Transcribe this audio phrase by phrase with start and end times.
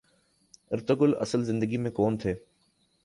[0.71, 2.33] Ertugrul اصل زندگی میں کون تھے